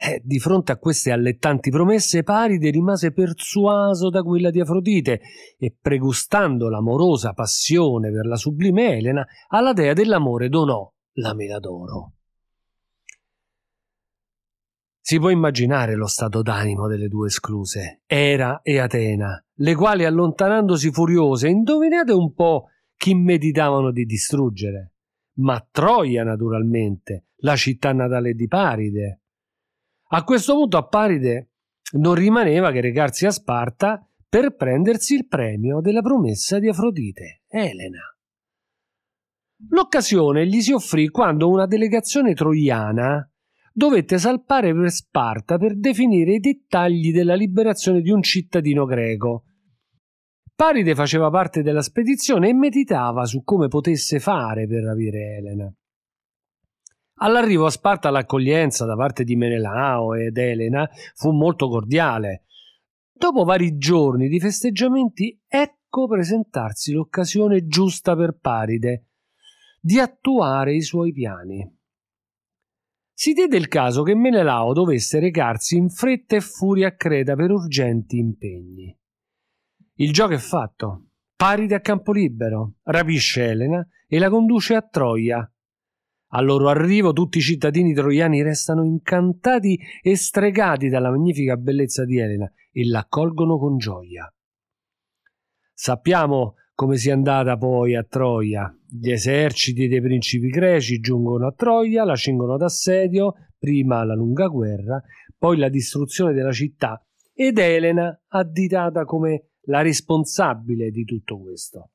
Eh, 0.00 0.22
di 0.22 0.38
fronte 0.38 0.70
a 0.70 0.76
queste 0.76 1.10
allettanti 1.10 1.70
promesse, 1.70 2.22
Paride 2.22 2.70
rimase 2.70 3.12
persuaso 3.12 4.10
da 4.10 4.22
quella 4.22 4.50
di 4.50 4.60
Afrodite 4.60 5.20
e, 5.58 5.76
pregustando 5.78 6.68
l'amorosa 6.68 7.32
passione 7.32 8.12
per 8.12 8.24
la 8.26 8.36
sublime 8.36 8.96
Elena, 8.96 9.26
alla 9.48 9.72
dea 9.72 9.94
dell'amore 9.94 10.48
donò 10.48 10.88
la 11.14 11.34
mela 11.34 11.58
d'oro. 11.58 12.12
Si 15.00 15.18
può 15.18 15.30
immaginare 15.30 15.96
lo 15.96 16.06
stato 16.06 16.42
d'animo 16.42 16.86
delle 16.86 17.08
due 17.08 17.26
escluse, 17.26 18.02
Era 18.06 18.60
e 18.62 18.78
Atena, 18.78 19.42
le 19.54 19.74
quali 19.74 20.04
allontanandosi 20.04 20.92
furiose, 20.92 21.48
indovinate 21.48 22.12
un 22.12 22.34
po' 22.34 22.66
chi 22.94 23.14
meditavano 23.14 23.90
di 23.90 24.04
distruggere. 24.04 24.92
Ma 25.38 25.66
Troia, 25.68 26.22
naturalmente, 26.22 27.28
la 27.38 27.56
città 27.56 27.92
natale 27.92 28.34
di 28.34 28.46
Paride. 28.46 29.22
A 30.10 30.24
questo 30.24 30.54
punto 30.54 30.78
a 30.78 30.86
Paride 30.86 31.50
non 31.98 32.14
rimaneva 32.14 32.70
che 32.72 32.80
recarsi 32.80 33.26
a 33.26 33.30
Sparta 33.30 34.02
per 34.26 34.54
prendersi 34.56 35.14
il 35.14 35.26
premio 35.26 35.80
della 35.80 36.00
promessa 36.00 36.58
di 36.58 36.68
Afrodite, 36.68 37.42
Elena. 37.46 38.00
L'occasione 39.68 40.46
gli 40.46 40.60
si 40.60 40.72
offrì 40.72 41.08
quando 41.08 41.50
una 41.50 41.66
delegazione 41.66 42.32
troiana 42.32 43.28
dovette 43.70 44.18
salpare 44.18 44.72
per 44.72 44.90
Sparta 44.90 45.58
per 45.58 45.76
definire 45.76 46.34
i 46.34 46.40
dettagli 46.40 47.12
della 47.12 47.34
liberazione 47.34 48.00
di 48.00 48.10
un 48.10 48.22
cittadino 48.22 48.86
greco. 48.86 49.44
Paride 50.54 50.94
faceva 50.94 51.28
parte 51.28 51.62
della 51.62 51.82
spedizione 51.82 52.48
e 52.48 52.54
meditava 52.54 53.26
su 53.26 53.42
come 53.44 53.68
potesse 53.68 54.20
fare 54.20 54.66
per 54.66 54.84
rapire 54.84 55.36
Elena. 55.36 55.72
All'arrivo 57.20 57.66
a 57.66 57.70
Sparta 57.70 58.10
l'accoglienza 58.10 58.84
da 58.84 58.94
parte 58.94 59.24
di 59.24 59.34
Menelao 59.34 60.14
ed 60.14 60.36
Elena 60.36 60.88
fu 61.14 61.32
molto 61.32 61.68
cordiale. 61.68 62.44
Dopo 63.12 63.44
vari 63.44 63.76
giorni 63.76 64.28
di 64.28 64.38
festeggiamenti, 64.38 65.40
ecco 65.46 66.06
presentarsi 66.06 66.92
l'occasione 66.92 67.66
giusta 67.66 68.14
per 68.14 68.38
Paride 68.38 69.06
di 69.80 69.98
attuare 69.98 70.74
i 70.74 70.82
suoi 70.82 71.12
piani. 71.12 71.76
Si 73.12 73.32
diede 73.32 73.56
il 73.56 73.66
caso 73.66 74.04
che 74.04 74.14
Menelao 74.14 74.72
dovesse 74.72 75.18
recarsi 75.18 75.76
in 75.76 75.88
fretta 75.88 76.36
e 76.36 76.40
furia 76.40 76.88
a 76.88 76.94
Creta 76.94 77.34
per 77.34 77.50
urgenti 77.50 78.16
impegni. 78.16 78.96
Il 79.94 80.12
gioco 80.12 80.34
è 80.34 80.38
fatto. 80.38 81.06
Paride 81.34 81.74
a 81.74 81.80
campo 81.80 82.12
libero, 82.12 82.74
rapisce 82.84 83.50
Elena 83.50 83.84
e 84.06 84.18
la 84.20 84.30
conduce 84.30 84.74
a 84.74 84.82
Troia, 84.82 85.50
al 86.28 86.44
loro 86.44 86.68
arrivo 86.68 87.12
tutti 87.12 87.38
i 87.38 87.42
cittadini 87.42 87.94
troiani 87.94 88.42
restano 88.42 88.84
incantati 88.84 89.78
e 90.02 90.16
stregati 90.16 90.88
dalla 90.88 91.10
magnifica 91.10 91.56
bellezza 91.56 92.04
di 92.04 92.18
Elena 92.18 92.50
e 92.70 92.86
l'accolgono 92.86 93.58
con 93.58 93.78
gioia. 93.78 94.30
Sappiamo 95.72 96.54
come 96.74 96.96
sia 96.96 97.14
andata 97.14 97.56
poi 97.56 97.96
a 97.96 98.04
Troia. 98.04 98.72
Gli 98.88 99.10
eserciti 99.10 99.88
dei 99.88 100.00
principi 100.00 100.48
greci 100.48 101.00
giungono 101.00 101.46
a 101.48 101.52
Troia, 101.52 102.04
la 102.04 102.14
cingono 102.14 102.56
d'assedio, 102.56 103.34
prima 103.58 104.04
la 104.04 104.14
lunga 104.14 104.46
guerra, 104.46 105.02
poi 105.36 105.56
la 105.56 105.68
distruzione 105.68 106.32
della 106.32 106.52
città 106.52 107.04
ed 107.34 107.58
Elena 107.58 108.16
additata 108.28 109.04
come 109.04 109.50
la 109.62 109.82
responsabile 109.82 110.90
di 110.90 111.04
tutto 111.04 111.40
questo. 111.40 111.90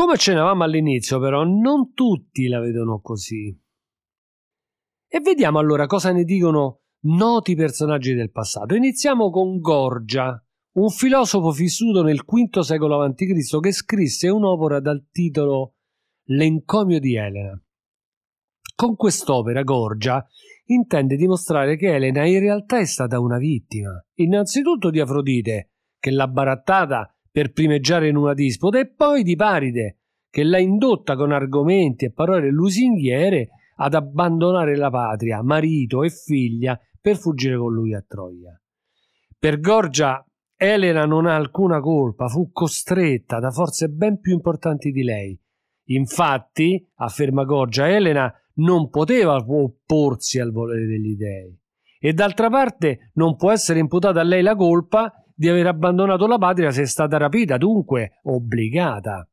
Come 0.00 0.14
accennavamo 0.14 0.64
all'inizio, 0.64 1.20
però, 1.20 1.44
non 1.44 1.92
tutti 1.92 2.48
la 2.48 2.58
vedono 2.58 3.02
così. 3.02 3.54
E 5.06 5.20
vediamo 5.20 5.58
allora 5.58 5.84
cosa 5.84 6.10
ne 6.10 6.24
dicono 6.24 6.84
noti 7.00 7.54
personaggi 7.54 8.14
del 8.14 8.30
passato. 8.30 8.74
Iniziamo 8.74 9.28
con 9.28 9.58
Gorgia, 9.58 10.42
un 10.76 10.88
filosofo 10.88 11.50
vissuto 11.50 12.02
nel 12.02 12.24
V 12.24 12.60
secolo 12.60 13.02
a.C. 13.02 13.60
che 13.60 13.72
scrisse 13.72 14.30
un'opera 14.30 14.80
dal 14.80 15.06
titolo 15.10 15.74
L'encomio 16.28 16.98
di 16.98 17.16
Elena. 17.16 17.62
Con 18.74 18.96
quest'opera 18.96 19.62
Gorgia 19.64 20.26
intende 20.68 21.16
dimostrare 21.16 21.76
che 21.76 21.94
Elena 21.94 22.24
in 22.24 22.40
realtà 22.40 22.78
è 22.78 22.86
stata 22.86 23.20
una 23.20 23.36
vittima, 23.36 24.02
innanzitutto 24.14 24.88
di 24.88 24.98
Afrodite, 24.98 25.72
che 25.98 26.10
l'ha 26.10 26.26
barattata 26.26 27.14
per 27.30 27.52
primeggiare 27.52 28.08
in 28.08 28.16
una 28.16 28.34
disputa 28.34 28.78
e 28.78 28.88
poi 28.88 29.22
di 29.22 29.36
Paride, 29.36 29.98
che 30.30 30.44
l'ha 30.44 30.58
indotta 30.58 31.16
con 31.16 31.32
argomenti 31.32 32.04
e 32.04 32.12
parole 32.12 32.50
lusinghiere 32.50 33.48
ad 33.76 33.94
abbandonare 33.94 34.76
la 34.76 34.90
patria, 34.90 35.42
marito 35.42 36.02
e 36.02 36.10
figlia 36.10 36.78
per 37.00 37.16
fuggire 37.16 37.56
con 37.56 37.72
lui 37.72 37.94
a 37.94 38.04
Troia. 38.06 38.60
Per 39.38 39.58
Gorgia 39.60 40.24
Elena 40.56 41.06
non 41.06 41.24
ha 41.24 41.34
alcuna 41.34 41.80
colpa, 41.80 42.28
fu 42.28 42.52
costretta 42.52 43.38
da 43.38 43.50
forze 43.50 43.88
ben 43.88 44.20
più 44.20 44.34
importanti 44.34 44.90
di 44.90 45.02
lei. 45.02 45.40
Infatti, 45.84 46.86
afferma 46.96 47.44
Gorgia, 47.44 47.88
Elena 47.88 48.30
non 48.56 48.90
poteva 48.90 49.36
opporsi 49.36 50.38
al 50.38 50.52
volere 50.52 50.86
degli 50.86 51.16
dei. 51.16 51.58
E 51.98 52.12
d'altra 52.12 52.50
parte 52.50 53.10
non 53.14 53.36
può 53.36 53.50
essere 53.50 53.78
imputata 53.78 54.20
a 54.20 54.22
lei 54.22 54.42
la 54.42 54.54
colpa 54.54 55.10
di 55.40 55.48
aver 55.48 55.68
abbandonato 55.68 56.26
la 56.26 56.36
patria 56.36 56.70
sia 56.70 56.84
stata 56.84 57.16
rapita, 57.16 57.56
dunque 57.56 58.20
obbligata. 58.24 59.26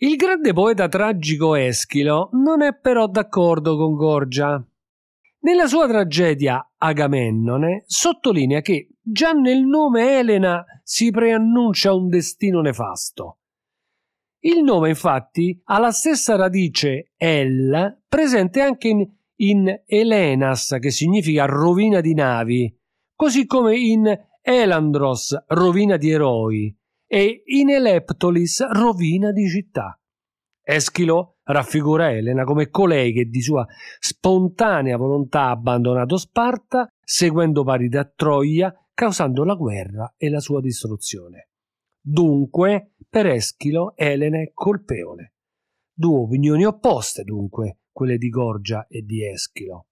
Il 0.00 0.16
grande 0.16 0.52
poeta 0.52 0.88
tragico 0.88 1.54
Eschilo 1.54 2.28
non 2.32 2.60
è 2.60 2.76
però 2.78 3.06
d'accordo 3.06 3.78
con 3.78 3.94
Gorgia. 3.94 4.62
Nella 5.40 5.66
sua 5.66 5.88
tragedia 5.88 6.72
Agamennone 6.76 7.84
sottolinea 7.86 8.60
che 8.60 8.90
già 9.00 9.32
nel 9.32 9.64
nome 9.64 10.18
Elena 10.18 10.62
si 10.82 11.10
preannuncia 11.10 11.94
un 11.94 12.08
destino 12.08 12.60
nefasto. 12.60 13.38
Il 14.40 14.62
nome 14.62 14.90
infatti 14.90 15.58
ha 15.64 15.78
la 15.78 15.92
stessa 15.92 16.36
radice 16.36 17.12
El 17.16 18.02
presente 18.06 18.60
anche 18.60 18.88
in, 18.88 19.10
in 19.36 19.82
Elenas 19.86 20.76
che 20.78 20.90
significa 20.90 21.46
rovina 21.46 22.02
di 22.02 22.12
navi, 22.12 22.78
così 23.14 23.46
come 23.46 23.78
in 23.78 24.26
Elandros 24.40 25.44
rovina 25.48 25.96
di 25.96 26.10
eroi 26.10 26.76
e 27.06 27.42
in 27.46 27.70
Eleptolis 27.70 28.66
rovina 28.68 29.32
di 29.32 29.48
città. 29.48 29.98
Eschilo 30.62 31.38
raffigura 31.44 32.12
Elena 32.12 32.44
come 32.44 32.68
colei 32.68 33.12
che 33.12 33.24
di 33.24 33.40
sua 33.40 33.66
spontanea 33.98 34.96
volontà 34.98 35.44
ha 35.44 35.50
abbandonato 35.50 36.18
Sparta, 36.18 36.86
seguendo 37.02 37.64
Paride 37.64 37.98
a 37.98 38.12
Troia, 38.14 38.74
causando 38.92 39.44
la 39.44 39.54
guerra 39.54 40.14
e 40.18 40.28
la 40.28 40.40
sua 40.40 40.60
distruzione. 40.60 41.48
Dunque, 42.00 42.92
per 43.08 43.26
Eschilo, 43.26 43.94
Elena 43.96 44.40
è 44.40 44.50
colpevole. 44.52 45.34
Due 45.92 46.18
opinioni 46.18 46.64
opposte, 46.64 47.24
dunque, 47.24 47.80
quelle 47.90 48.18
di 48.18 48.28
Gorgia 48.28 48.86
e 48.86 49.02
di 49.02 49.26
Eschilo. 49.26 49.86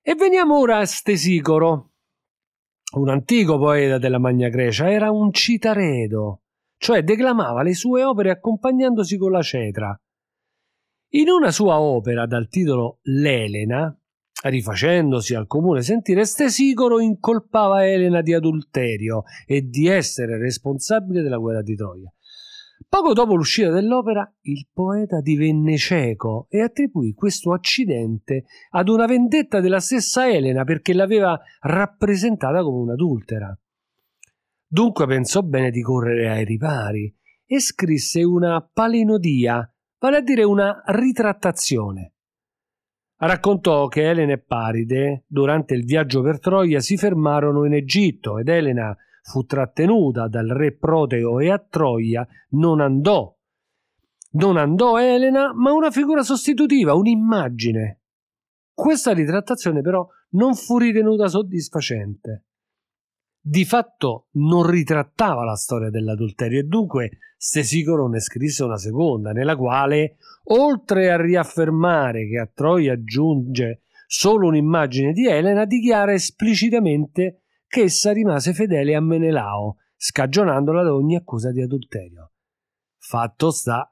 E 0.00 0.14
veniamo 0.14 0.58
ora 0.58 0.78
a 0.78 0.86
Stesicoro, 0.86 1.94
un 2.94 3.08
antico 3.08 3.58
poeta 3.58 3.98
della 3.98 4.18
Magna 4.18 4.48
Grecia, 4.48 4.90
era 4.90 5.10
un 5.10 5.32
citaredo, 5.32 6.42
cioè 6.78 7.02
declamava 7.02 7.62
le 7.62 7.74
sue 7.74 8.04
opere 8.04 8.30
accompagnandosi 8.30 9.16
con 9.16 9.32
la 9.32 9.42
cetra. 9.42 10.00
In 11.10 11.28
una 11.28 11.50
sua 11.50 11.80
opera 11.80 12.26
dal 12.26 12.48
titolo 12.48 12.98
L'Elena, 13.02 13.96
rifacendosi 14.42 15.34
al 15.34 15.46
comune 15.46 15.82
sentire, 15.82 16.24
Stesicoro 16.24 17.00
incolpava 17.00 17.86
Elena 17.86 18.20
di 18.20 18.34
adulterio 18.34 19.24
e 19.46 19.62
di 19.62 19.88
essere 19.88 20.38
responsabile 20.38 21.22
della 21.22 21.38
guerra 21.38 21.62
di 21.62 21.74
Troia. 21.74 22.12
Poco 22.88 23.14
dopo 23.14 23.34
l'uscita 23.34 23.70
dell'opera, 23.70 24.30
il 24.42 24.68
poeta 24.72 25.20
divenne 25.20 25.76
cieco 25.76 26.46
e 26.50 26.60
attribuì 26.60 27.14
questo 27.14 27.52
accidente 27.52 28.44
ad 28.70 28.88
una 28.88 29.06
vendetta 29.06 29.60
della 29.60 29.80
stessa 29.80 30.28
Elena 30.28 30.64
perché 30.64 30.92
l'aveva 30.92 31.38
rappresentata 31.60 32.62
come 32.62 32.82
un'adultera. 32.82 33.58
Dunque 34.68 35.06
pensò 35.06 35.42
bene 35.42 35.70
di 35.70 35.80
correre 35.80 36.30
ai 36.30 36.44
ripari 36.44 37.12
e 37.46 37.60
scrisse 37.60 38.22
una 38.22 38.60
palinodia, 38.60 39.68
vale 39.98 40.16
a 40.16 40.20
dire 40.20 40.42
una 40.42 40.82
ritrattazione. 40.86 42.12
Raccontò 43.18 43.86
che 43.88 44.10
Elena 44.10 44.32
e 44.32 44.38
Paride, 44.38 45.24
durante 45.26 45.74
il 45.74 45.84
viaggio 45.84 46.20
per 46.20 46.38
Troia, 46.38 46.80
si 46.80 46.98
fermarono 46.98 47.64
in 47.64 47.72
Egitto 47.72 48.38
ed 48.38 48.48
Elena 48.48 48.94
fu 49.26 49.44
trattenuta 49.44 50.28
dal 50.28 50.48
re 50.48 50.76
Proteo 50.76 51.40
e 51.40 51.50
a 51.50 51.58
Troia 51.58 52.26
non 52.50 52.80
andò. 52.80 53.34
Non 54.32 54.56
andò 54.56 54.98
Elena, 54.98 55.52
ma 55.54 55.72
una 55.72 55.90
figura 55.90 56.22
sostitutiva, 56.22 56.94
un'immagine. 56.94 58.00
Questa 58.72 59.12
ritrattazione 59.12 59.80
però 59.80 60.06
non 60.30 60.54
fu 60.54 60.78
ritenuta 60.78 61.28
soddisfacente 61.28 62.46
di 63.48 63.64
fatto 63.64 64.26
non 64.32 64.68
ritrattava 64.68 65.44
la 65.44 65.54
storia 65.54 65.88
dell'adulterio 65.88 66.58
e 66.58 66.64
dunque 66.64 67.18
Stesicoro 67.36 68.08
ne 68.08 68.18
scrisse 68.18 68.64
una 68.64 68.76
seconda, 68.76 69.30
nella 69.30 69.54
quale, 69.54 70.16
oltre 70.46 71.12
a 71.12 71.20
riaffermare 71.20 72.26
che 72.28 72.38
a 72.40 72.50
Troia 72.52 73.00
giunge 73.04 73.82
solo 74.08 74.48
un'immagine 74.48 75.12
di 75.12 75.28
Elena, 75.28 75.64
dichiara 75.64 76.12
esplicitamente 76.12 77.42
essa 77.82 78.12
rimase 78.12 78.52
fedele 78.52 78.94
a 78.94 79.00
Menelao, 79.00 79.76
scagionandola 79.96 80.82
da 80.82 80.94
ogni 80.94 81.16
accusa 81.16 81.50
di 81.52 81.62
adulterio. 81.62 82.32
Fatto 82.98 83.50
sta 83.50 83.90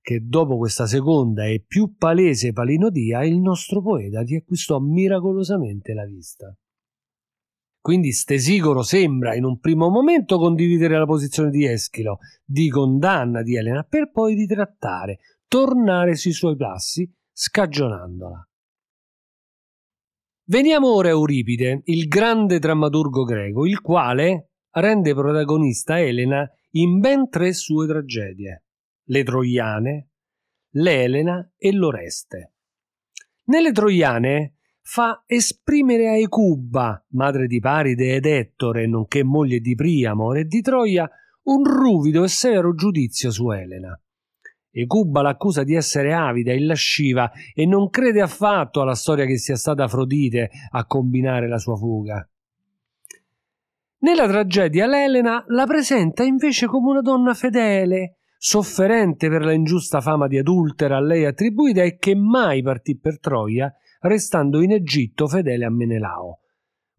che 0.00 0.20
dopo 0.24 0.56
questa 0.56 0.86
seconda 0.86 1.46
e 1.46 1.64
più 1.66 1.96
palese 1.96 2.52
palinodia 2.52 3.24
il 3.24 3.40
nostro 3.40 3.82
poeta 3.82 4.22
riacquistò 4.22 4.78
miracolosamente 4.78 5.94
la 5.94 6.04
vista. 6.04 6.56
Quindi 7.80 8.12
Stesicoro 8.12 8.82
sembra 8.82 9.34
in 9.34 9.44
un 9.44 9.58
primo 9.58 9.88
momento 9.88 10.38
condividere 10.38 10.98
la 10.98 11.06
posizione 11.06 11.50
di 11.50 11.64
Eschilo 11.64 12.18
di 12.44 12.68
condanna 12.68 13.42
di 13.42 13.56
Elena 13.56 13.82
per 13.84 14.10
poi 14.10 14.34
ritrattare, 14.34 15.18
tornare 15.46 16.16
sui 16.16 16.32
suoi 16.32 16.56
passi, 16.56 17.08
scagionandola. 17.32 18.48
Veniamo 20.48 20.94
ora 20.94 21.08
a 21.08 21.10
Euripide, 21.10 21.80
il 21.86 22.06
grande 22.06 22.60
drammaturgo 22.60 23.24
greco, 23.24 23.66
il 23.66 23.80
quale 23.80 24.50
rende 24.70 25.12
protagonista 25.12 25.98
Elena 25.98 26.48
in 26.74 27.00
ben 27.00 27.28
tre 27.28 27.52
sue 27.52 27.88
tragedie, 27.88 28.64
le 29.06 29.24
Troiane, 29.24 30.10
l'Elena 30.74 31.50
e 31.56 31.72
l'Oreste. 31.72 32.52
Nelle 33.46 33.72
Troiane 33.72 34.58
fa 34.82 35.24
esprimere 35.26 36.10
a 36.10 36.16
Ecuba, 36.16 37.04
madre 37.10 37.48
di 37.48 37.58
Paride 37.58 38.14
ed 38.14 38.26
Ettore, 38.26 38.86
nonché 38.86 39.24
moglie 39.24 39.58
di 39.58 39.74
Priamo 39.74 40.32
e 40.32 40.44
di 40.44 40.60
Troia, 40.60 41.10
un 41.46 41.64
ruvido 41.64 42.22
e 42.22 42.28
severo 42.28 42.72
giudizio 42.72 43.32
su 43.32 43.50
Elena. 43.50 44.00
Ecuba 44.78 45.22
l'accusa 45.22 45.64
di 45.64 45.74
essere 45.74 46.12
avida 46.12 46.52
e 46.52 46.60
lasciva 46.60 47.32
e 47.54 47.64
non 47.64 47.88
crede 47.88 48.20
affatto 48.20 48.82
alla 48.82 48.94
storia 48.94 49.24
che 49.24 49.38
sia 49.38 49.56
stata 49.56 49.84
Afrodite 49.84 50.50
a 50.72 50.84
combinare 50.84 51.48
la 51.48 51.56
sua 51.56 51.76
fuga. 51.76 52.28
Nella 54.00 54.28
tragedia 54.28 54.86
l'Elena 54.86 55.42
la 55.48 55.64
presenta 55.64 56.24
invece 56.24 56.66
come 56.66 56.90
una 56.90 57.00
donna 57.00 57.32
fedele, 57.32 58.16
sofferente 58.36 59.30
per 59.30 59.46
la 59.46 59.52
ingiusta 59.52 60.02
fama 60.02 60.28
di 60.28 60.36
adultera 60.36 60.98
a 60.98 61.00
lei 61.00 61.24
attribuita 61.24 61.82
e 61.82 61.96
che 61.96 62.14
mai 62.14 62.62
partì 62.62 62.98
per 62.98 63.18
Troia 63.18 63.72
restando 64.02 64.60
in 64.60 64.72
Egitto 64.72 65.26
fedele 65.26 65.64
a 65.64 65.70
Menelao. 65.70 66.40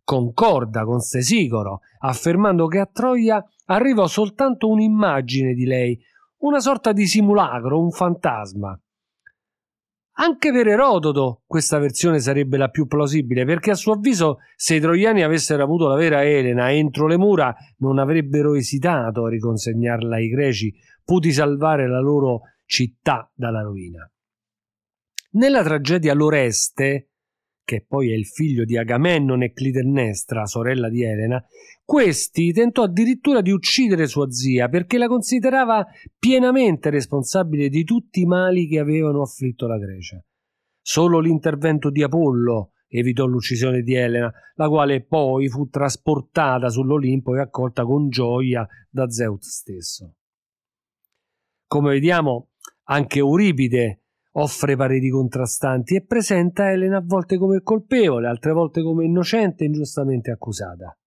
Concorda 0.04 0.84
con 0.84 1.00
Stesicoro, 1.00 1.82
affermando 2.00 2.66
che 2.66 2.80
a 2.80 2.90
Troia 2.92 3.44
arrivò 3.66 4.08
soltanto 4.08 4.68
un'immagine 4.68 5.54
di 5.54 5.66
lei, 5.66 6.02
una 6.40 6.60
sorta 6.60 6.92
di 6.92 7.06
simulacro, 7.06 7.80
un 7.80 7.92
fantasma. 7.92 8.80
Anche 10.20 10.52
per 10.52 10.68
Erodoto 10.68 11.44
questa 11.46 11.78
versione 11.78 12.20
sarebbe 12.20 12.58
la 12.58 12.70
più 12.70 12.88
plausibile, 12.88 13.46
perché 13.46 13.72
a 13.72 13.76
suo 13.76 13.94
avviso 13.94 14.40
se 14.56 14.76
i 14.76 14.80
troiani 14.80 15.22
avessero 15.22 15.64
avuto 15.64 15.88
la 15.88 15.96
vera 15.96 16.24
Elena 16.24 16.72
entro 16.72 17.06
le 17.06 17.18
mura 17.18 17.56
non 17.78 18.00
avrebbero 18.00 18.56
esitato 18.56 19.26
a 19.26 19.30
riconsegnarla 19.30 20.16
ai 20.16 20.30
greci, 20.30 20.74
puti 21.04 21.32
salvare 21.32 21.88
la 21.88 22.00
loro 22.00 22.42
città 22.66 23.32
dalla 23.34 23.62
rovina. 23.62 24.10
Nella 25.32 25.62
tragedia 25.62 26.16
L'Oreste, 26.16 27.10
che 27.68 27.84
poi 27.86 28.12
è 28.12 28.16
il 28.16 28.26
figlio 28.26 28.64
di 28.64 28.78
Agamennone 28.78 29.52
Clitennestra, 29.52 30.46
sorella 30.46 30.88
di 30.88 31.04
Elena, 31.04 31.44
questi 31.84 32.54
tentò 32.54 32.84
addirittura 32.84 33.42
di 33.42 33.52
uccidere 33.52 34.08
sua 34.08 34.32
zia 34.32 34.70
perché 34.70 34.98
la 34.98 35.08
considerava 35.08 35.86
pienamente 36.18 36.90
responsabile 36.90 37.68
di 37.68 37.84
tutti 37.84 38.22
i 38.22 38.26
mali 38.26 38.70
che 38.70 38.80
avevano 38.80 39.22
afflitto 39.22 39.68
la 39.68 39.78
Grecia. 39.78 40.24
Solo 40.82 41.20
l'intervento 41.20 41.90
di 41.90 42.04
Apollo 42.04 42.72
evitò 42.88 43.26
l'uccisione 43.26 43.82
di 43.82 43.96
Elena, 43.96 44.32
la 44.56 44.70
quale 44.70 45.04
poi 45.04 45.50
fu 45.50 45.68
trasportata 45.68 46.70
sull'Olimpo 46.70 47.36
e 47.36 47.42
accolta 47.42 47.84
con 47.84 48.08
gioia 48.08 48.66
da 48.90 49.10
Zeus 49.10 49.46
stesso. 49.46 50.14
Come 51.68 51.90
vediamo, 51.90 52.52
anche 52.84 53.20
Euripide 53.20 54.04
offre 54.40 54.76
pareri 54.76 55.10
contrastanti 55.10 55.96
e 55.96 56.06
presenta 56.06 56.72
Elena 56.72 56.98
a 56.98 57.04
volte 57.04 57.38
come 57.38 57.62
colpevole, 57.62 58.28
altre 58.28 58.52
volte 58.52 58.82
come 58.84 59.06
innocente 59.06 59.64
e 59.64 59.68
ingiustamente 59.68 60.32
accusata. 60.32 60.98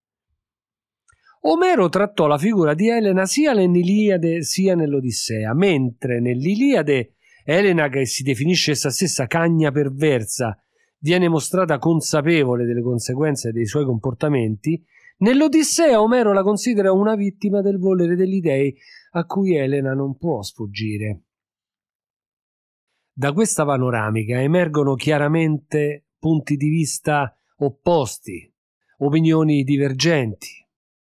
Omero 1.43 1.89
trattò 1.89 2.27
la 2.27 2.37
figura 2.37 2.73
di 2.73 2.89
Elena 2.89 3.25
sia 3.25 3.53
nell'Iliade 3.53 4.43
sia 4.43 4.75
nell'Odissea, 4.75 5.53
mentre 5.53 6.19
nell'Iliade 6.19 7.13
Elena, 7.43 7.89
che 7.89 8.05
si 8.05 8.21
definisce 8.21 8.71
essa 8.71 8.91
stessa 8.91 9.25
cagna 9.25 9.71
perversa, 9.71 10.55
viene 10.99 11.27
mostrata 11.27 11.79
consapevole 11.79 12.65
delle 12.65 12.83
conseguenze 12.83 13.51
dei 13.51 13.65
suoi 13.65 13.85
comportamenti, 13.85 14.83
nell'Odissea 15.19 15.99
Omero 15.99 16.33
la 16.33 16.43
considera 16.43 16.91
una 16.91 17.15
vittima 17.15 17.61
del 17.61 17.79
volere 17.79 18.15
degli 18.15 18.39
dei 18.39 18.75
a 19.13 19.25
cui 19.25 19.55
Elena 19.55 19.93
non 19.93 20.15
può 20.17 20.43
sfuggire. 20.43 21.23
Da 23.13 23.33
questa 23.33 23.65
panoramica 23.65 24.39
emergono 24.41 24.95
chiaramente 24.95 26.05
punti 26.17 26.55
di 26.55 26.69
vista 26.69 27.35
opposti, 27.57 28.49
opinioni 28.99 29.63
divergenti. 29.63 30.47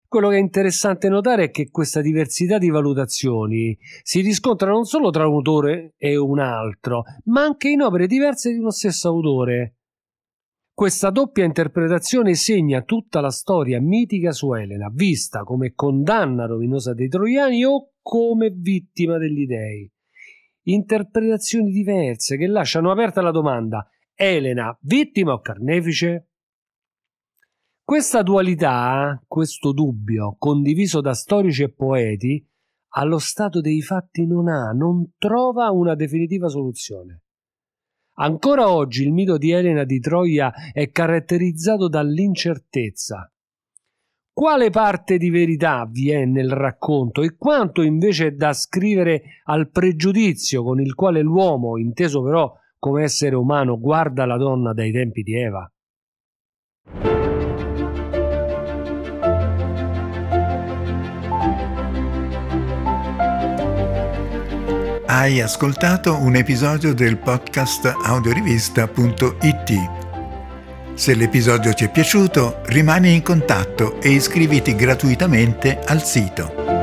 Quello 0.08 0.30
che 0.30 0.38
è 0.38 0.40
interessante 0.40 1.08
notare 1.08 1.44
è 1.46 1.52
che 1.52 1.70
questa 1.70 2.02
diversità 2.02 2.58
di 2.58 2.72
valutazioni 2.72 3.78
si 4.02 4.22
riscontra 4.22 4.72
non 4.72 4.86
solo 4.86 5.12
tra 5.12 5.28
un 5.28 5.36
autore 5.36 5.94
e 5.98 6.18
un 6.18 6.40
altro, 6.40 7.04
ma 7.26 7.44
anche 7.44 7.70
in 7.70 7.82
opere 7.82 8.08
diverse 8.08 8.52
di 8.52 8.58
uno 8.58 8.72
stesso 8.72 9.08
autore. 9.08 9.76
Questa 10.74 11.12
doppia 11.12 11.46
interpretazione 11.46 12.34
segna 12.34 12.82
tutta 12.82 13.22
la 13.22 13.30
storia 13.30 13.80
mitica 13.80 14.32
su 14.32 14.52
Elena, 14.56 14.90
vista 14.92 15.44
come 15.44 15.74
condanna 15.76 16.48
rovinosa 16.48 16.96
dei 16.96 17.08
troiani 17.08 17.64
o 17.66 17.92
come 18.02 18.50
vittima 18.50 19.20
degli 19.20 19.46
dei. 19.46 19.92
Interpretazioni 20.64 21.72
diverse 21.72 22.38
che 22.38 22.48
lasciano 22.48 22.92
aperta 22.92 23.22
la 23.22 23.32
domanda: 23.32 23.88
Elena, 24.14 24.78
vittima 24.82 25.34
o 25.34 25.40
carnefice? 25.40 26.30
Questa 27.84 28.22
dualità, 28.22 29.20
questo 29.26 29.72
dubbio, 29.72 30.36
condiviso 30.38 31.02
da 31.02 31.14
storici 31.14 31.64
e 31.64 31.72
poeti, 31.72 32.46
allo 32.90 33.18
stato 33.18 33.62
dei 33.62 33.82
fatti 33.82 34.28
non 34.28 34.48
ha, 34.48 34.72
non 34.72 35.14
trova 35.18 35.72
una 35.72 35.96
definitiva 35.96 36.50
soluzione. 36.50 37.24
Ancora 38.16 38.70
oggi 38.70 39.04
il 39.04 39.14
mito 39.14 39.38
di 39.38 39.52
Elena 39.52 39.86
di 39.86 40.00
Troia 40.00 40.52
è 40.74 40.90
caratterizzato 40.92 41.88
dall'incertezza. 41.88 43.32
Quale 44.40 44.70
parte 44.70 45.18
di 45.18 45.30
verità 45.30 45.86
vi 45.86 46.12
è 46.12 46.24
nel 46.24 46.52
racconto 46.52 47.24
e 47.24 47.36
quanto 47.36 47.82
invece 47.82 48.28
è 48.28 48.32
da 48.32 48.54
scrivere 48.54 49.42
al 49.44 49.70
pregiudizio 49.70 50.64
con 50.64 50.80
il 50.80 50.96
quale 50.96 51.22
l'uomo, 51.22 51.78
inteso 51.78 52.24
però 52.24 52.50
come 52.78 53.04
essere 53.04 53.36
umano, 53.36 53.78
guarda 53.78 54.26
la 54.26 54.38
donna 54.38 54.72
dai 54.72 54.94
tempi 54.94 55.24
di 55.24 55.36
Eva? 55.36 55.70
Hai 65.06 65.42
ascoltato 65.42 66.18
un 66.18 66.38
episodio 66.38 66.94
del 66.94 67.18
podcast 67.18 67.94
audiorivista.it. 68.06 70.09
Se 71.00 71.14
l'episodio 71.16 71.72
ti 71.74 71.86
è 71.86 71.90
piaciuto, 71.90 72.60
rimani 72.66 73.14
in 73.14 73.22
contatto 73.22 74.02
e 74.02 74.10
iscriviti 74.10 74.76
gratuitamente 74.76 75.80
al 75.86 76.04
sito. 76.04 76.79